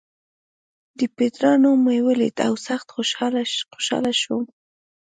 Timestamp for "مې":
1.85-1.97